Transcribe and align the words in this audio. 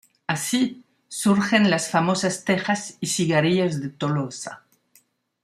Así, 0.25 0.83
surgen 1.09 1.69
las 1.69 1.91
famosas 1.91 2.43
"tejas 2.43 2.97
y 3.01 3.05
cigarrillos 3.05 3.79
de 3.81 3.89
Tolosa". 3.89 4.63